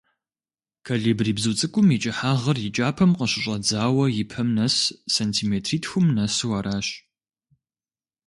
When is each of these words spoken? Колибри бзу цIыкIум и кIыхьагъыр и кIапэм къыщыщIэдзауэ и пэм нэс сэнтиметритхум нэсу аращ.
Колибри 0.85 1.33
бзу 1.37 1.51
цIыкIум 1.59 1.87
и 1.95 1.97
кIыхьагъыр 2.03 2.57
и 2.67 2.69
кIапэм 2.75 3.11
къыщыщIэдзауэ 3.17 4.05
и 4.21 4.23
пэм 4.31 4.47
нэс 4.57 4.75
сэнтиметритхум 5.13 6.05
нэсу 6.15 6.49
аращ. 6.59 6.87